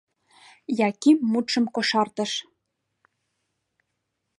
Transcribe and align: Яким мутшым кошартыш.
Яким 0.89 1.17
мутшым 1.31 1.65
кошартыш. 1.75 2.31